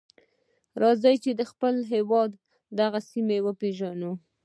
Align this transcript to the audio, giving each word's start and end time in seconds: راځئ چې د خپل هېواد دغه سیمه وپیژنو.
راځئ 0.81 1.15
چې 1.23 1.31
د 1.39 1.41
خپل 1.51 1.75
هېواد 1.93 2.31
دغه 2.79 2.99
سیمه 3.11 3.37
وپیژنو. 3.43 4.11